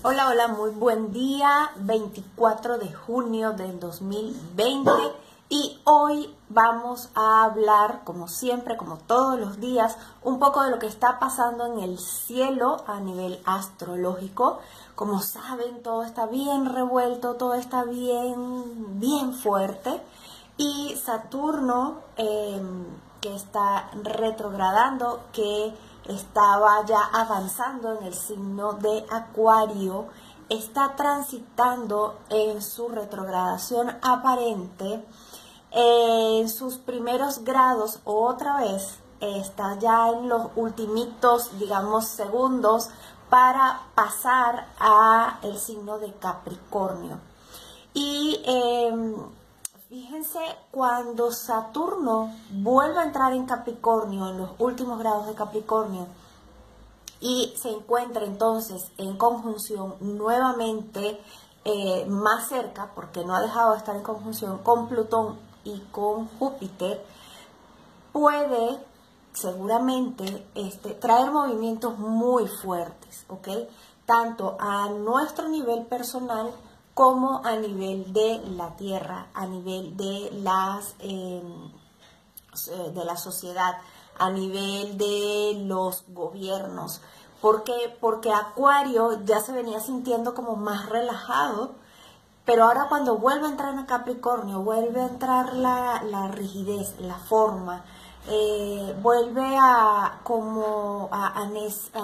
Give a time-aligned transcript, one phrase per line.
[0.00, 4.92] Hola, hola, muy buen día, 24 de junio del 2020
[5.48, 10.78] y hoy vamos a hablar, como siempre, como todos los días, un poco de lo
[10.78, 14.60] que está pasando en el cielo a nivel astrológico.
[14.94, 20.00] Como saben, todo está bien revuelto, todo está bien, bien fuerte
[20.56, 22.86] y Saturno, em,
[23.20, 25.74] que está retrogradando, que
[26.08, 30.06] estaba ya avanzando en el signo de Acuario,
[30.48, 35.04] está transitando en su retrogradación aparente
[35.70, 42.88] en sus primeros grados otra vez está ya en los ultimitos digamos segundos
[43.28, 47.18] para pasar a el signo de Capricornio.
[47.92, 49.14] Y em,
[49.88, 50.38] fíjense
[50.70, 56.06] cuando Saturno vuelve a entrar en Capricornio en los últimos grados de Capricornio
[57.20, 61.20] y se encuentra entonces en conjunción nuevamente
[61.64, 66.28] eh, más cerca, porque no ha dejado de estar en conjunción con Plutón y con
[66.38, 67.04] Júpiter,
[68.12, 68.78] puede
[69.32, 73.48] seguramente este, traer movimientos muy fuertes, ¿ok?
[74.06, 76.52] Tanto a nuestro nivel personal
[76.98, 81.70] como a nivel de la Tierra, a nivel de las em,
[82.72, 83.76] eh, de la sociedad
[84.18, 87.00] a nivel de los gobiernos.
[87.40, 87.96] ¿Por qué?
[88.00, 91.76] Porque Acuario ya se venía sintiendo como más relajado,
[92.44, 97.84] pero ahora cuando vuelve a entrar en Capricornio, vuelve a entrar la, rigidez, la forma,
[98.26, 101.48] eh, vuelve a como a,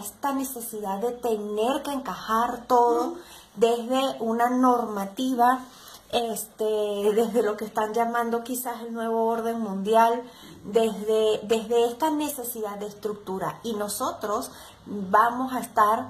[0.00, 3.18] esta necesidad de tener que encajar todo
[3.56, 5.64] desde una normativa
[6.12, 10.22] este, desde lo que están llamando quizás el nuevo orden mundial,
[10.64, 13.60] desde, desde esta necesidad de estructura.
[13.62, 14.50] Y nosotros
[14.86, 16.08] vamos a estar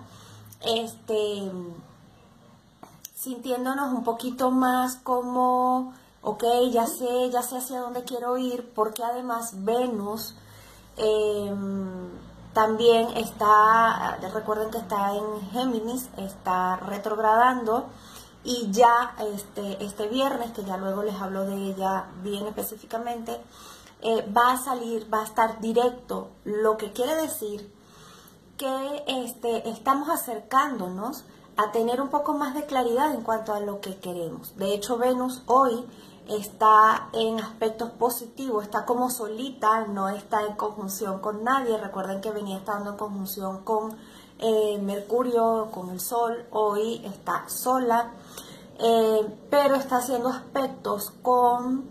[0.63, 1.51] este,
[3.15, 5.93] sintiéndonos un poquito más como,
[6.23, 10.35] ok, ya sé, ya sé hacia dónde quiero ir, porque además Venus
[10.97, 12.09] em,
[12.53, 17.87] también está, recuerden que está en Géminis, está retrogradando
[18.43, 23.41] y ya este, este viernes, que ya luego les hablo de ella bien específicamente,
[24.03, 27.73] eh, va a salir, va a estar directo, lo que quiere decir
[28.57, 31.25] que este, estamos acercándonos
[31.57, 34.57] a tener un poco más de claridad en cuanto a lo que queremos.
[34.57, 35.87] De hecho, Venus hoy
[36.31, 41.77] está en aspectos positivos, está como solita, no está en conjunción con nadie.
[41.77, 43.97] Recuerden que venía estando en conjunción con
[44.39, 48.13] eh, Mercurio, con el Sol, hoy está sola,
[48.79, 51.85] eh, pero está haciendo aspectos con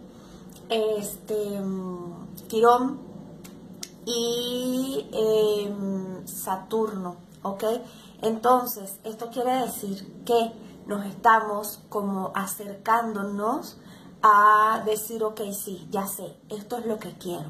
[0.69, 1.61] este
[2.47, 2.99] Quirón
[4.05, 7.63] y em, Saturno, ¿ok?
[8.21, 10.51] Entonces, esto quiere decir que
[10.87, 13.77] nos estamos como acercándonos
[14.21, 17.49] a decir, ok, sí, ya sé, esto es lo que quiero.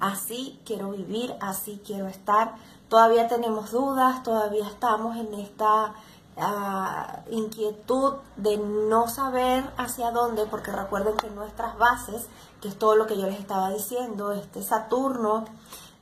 [0.00, 2.54] Así quiero vivir, así quiero estar,
[2.88, 5.94] todavía tenemos dudas, todavía estamos en esta
[6.36, 12.28] ah, inquietud de no saber hacia dónde, porque recuerden que nuestras bases,
[12.60, 15.44] que es todo lo que yo les estaba diciendo, este Saturno,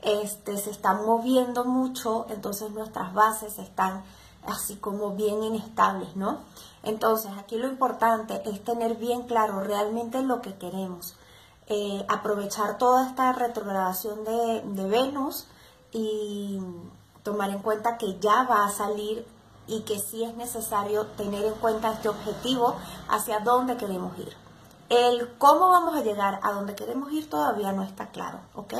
[0.02, 4.04] este, se están moviendo mucho, entonces nuestras bases están
[4.46, 6.38] así como bien inestables, ¿no?
[6.82, 11.16] Entonces aquí lo importante es tener bien claro realmente lo que queremos,
[11.66, 15.46] eh, aprovechar toda esta retrogradación de, de Venus,
[15.92, 16.60] y
[17.22, 19.26] tomar en cuenta que ya va a salir
[19.66, 22.76] y que sí es necesario tener en cuenta este objetivo
[23.08, 24.32] hacia dónde queremos ir.
[24.88, 28.74] El cómo vamos a llegar a donde queremos ir todavía no está claro, ¿ok?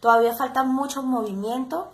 [0.00, 1.92] Todavía falta mucho movimiento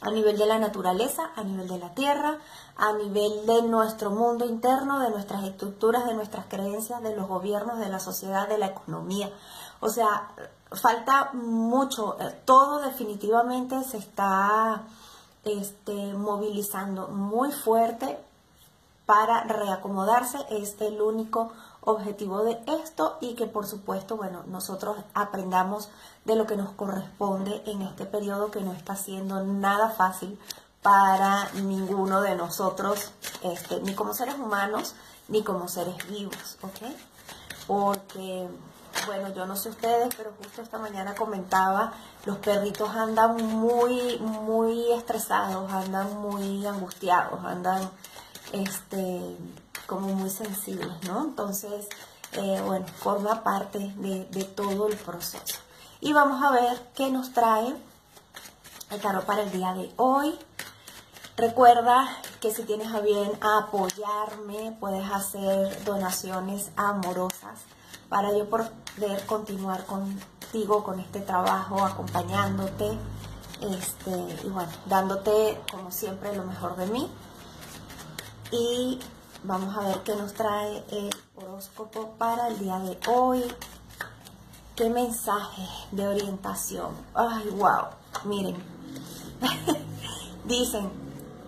[0.00, 2.38] a nivel de la naturaleza, a nivel de la tierra,
[2.76, 7.78] a nivel de nuestro mundo interno, de nuestras estructuras, de nuestras creencias, de los gobiernos,
[7.78, 9.30] de la sociedad, de la economía.
[9.80, 10.28] O sea,
[10.72, 14.82] falta mucho, eh, todo definitivamente se está
[15.44, 18.18] este, movilizando muy fuerte
[19.06, 21.52] para reacomodarse, es el único
[21.82, 25.88] objetivo de esto y que por supuesto, bueno, nosotros aprendamos
[26.24, 30.38] de lo que nos corresponde en este periodo que no está siendo nada fácil
[30.82, 33.12] para ninguno de nosotros,
[33.42, 34.94] este, ni como seres humanos,
[35.28, 36.92] ni como seres vivos, ¿ok?
[37.66, 38.48] Porque
[39.06, 41.92] bueno, yo no sé ustedes, pero justo esta mañana comentaba,
[42.24, 47.90] los perritos andan muy, muy estresados, andan muy angustiados, andan,
[48.52, 49.36] este,
[49.86, 51.24] como muy sensibles, ¿no?
[51.24, 51.86] Entonces,
[52.32, 55.58] eh, bueno, forma parte de, todo el proceso.
[56.00, 57.74] Y vamos a ver qué nos trae
[58.90, 60.38] el tarot para el día de hoy.
[61.36, 62.08] Recuerda
[62.40, 67.60] que si tienes a bien apoyarme, puedes hacer donaciones amorosas
[68.08, 72.98] para yo poder continuar contigo con este trabajo, acompañándote,
[73.60, 74.10] este,
[74.44, 77.10] y bueno, dándote como siempre lo mejor de mí.
[78.52, 78.98] Y
[79.44, 83.44] vamos a ver qué nos trae el horóscopo para el día de hoy.
[84.74, 85.62] Qué mensaje
[85.92, 86.88] de orientación.
[87.14, 87.84] Ay, wow.
[88.24, 88.56] Miren.
[90.44, 90.90] Dicen,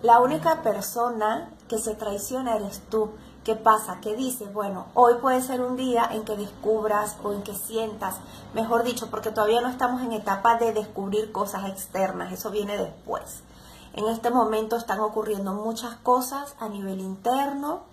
[0.01, 3.11] la única persona que se traiciona eres tú.
[3.43, 3.99] ¿Qué pasa?
[3.99, 4.53] ¿Qué dices?
[4.53, 8.15] Bueno, hoy puede ser un día en que descubras o en que sientas,
[8.53, 13.43] mejor dicho, porque todavía no estamos en etapa de descubrir cosas externas, eso viene después.
[13.93, 17.83] En este momento están ocurriendo muchas cosas a nivel interno,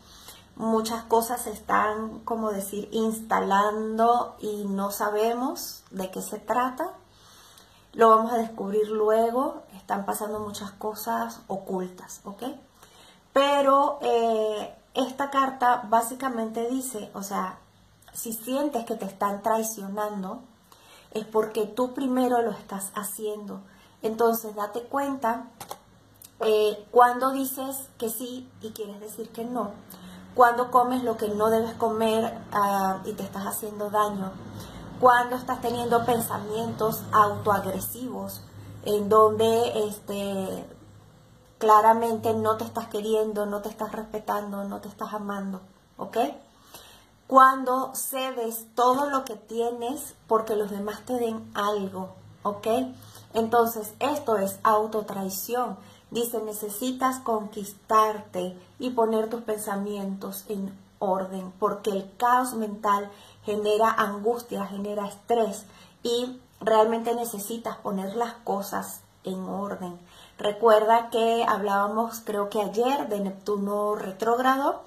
[0.56, 6.94] muchas cosas se están, como decir, instalando y no sabemos de qué se trata.
[7.92, 12.44] Lo vamos a descubrir luego, están pasando muchas cosas ocultas, ¿ok?
[13.34, 17.58] Pero eh, esta carta básicamente dice, o sea,
[18.14, 20.40] si sientes que te están traicionando,
[21.10, 23.60] es porque tú primero lo estás haciendo.
[24.02, 25.46] Entonces, date cuenta
[26.40, 29.72] eh, cuando dices que sí y quieres decir que no.
[30.34, 34.32] Cuando comes lo que no debes comer ah, y te estás haciendo daño.
[35.00, 38.42] Cuando estás teniendo pensamientos autoagresivos
[38.84, 40.64] en donde este,
[41.58, 45.60] claramente no te estás queriendo, no te estás respetando, no te estás amando,
[45.96, 46.16] ¿ok?
[47.26, 52.66] Cuando cedes todo lo que tienes porque los demás te den algo, ¿ok?
[53.34, 55.76] Entonces, esto es autotraición.
[56.10, 63.10] Dice, necesitas conquistarte y poner tus pensamientos en orden, porque el caos mental
[63.44, 65.64] genera angustia, genera estrés
[66.02, 69.98] y realmente necesitas poner las cosas en orden.
[70.38, 74.82] Recuerda que hablábamos, creo que ayer, de Neptuno retrógrado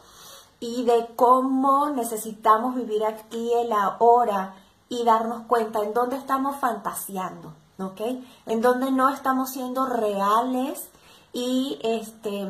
[0.60, 4.56] y de cómo necesitamos vivir aquí el ahora
[4.90, 8.02] y darnos cuenta en dónde estamos fantaseando, ¿ok?
[8.46, 10.90] En dónde no estamos siendo reales
[11.34, 12.48] y este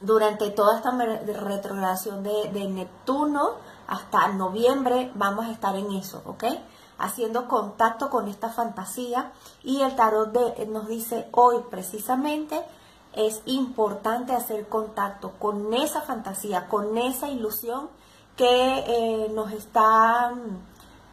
[0.00, 3.50] durante toda esta retrogradación de, de Neptuno
[3.86, 6.44] hasta noviembre vamos a estar en eso, ¿ok?
[7.02, 9.32] haciendo contacto con esta fantasía
[9.64, 12.62] y el tarot de, nos dice hoy precisamente
[13.12, 17.90] es importante hacer contacto con esa fantasía, con esa ilusión
[18.36, 20.32] que eh, nos está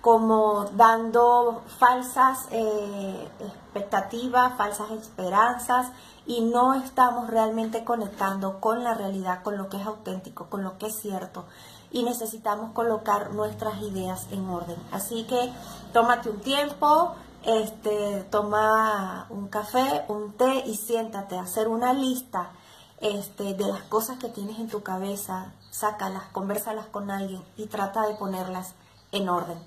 [0.01, 5.92] como dando falsas eh, expectativas, falsas esperanzas
[6.29, 10.77] y no estamos realmente conectando con la realidad, con lo que es auténtico, con lo
[10.77, 11.45] que es cierto
[11.91, 14.77] y necesitamos colocar nuestras ideas en orden.
[14.91, 15.51] Así que
[15.91, 22.51] tómate un tiempo, este, toma un café, un té y siéntate a hacer una lista
[23.01, 28.07] este, de las cosas que tienes en tu cabeza, sácalas, conversalas con alguien y trata
[28.07, 28.75] de ponerlas
[29.11, 29.57] en orden.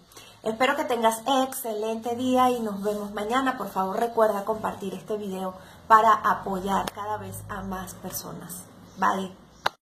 [0.42, 3.56] Espero que tengas excelente día y nos vemos mañana.
[3.56, 5.54] Por favor recuerda compartir este video
[5.86, 8.64] para apoyar cada vez a más personas.
[8.98, 9.41] Bye.